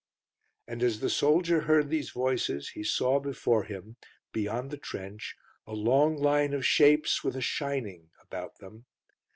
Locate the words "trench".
4.77-5.35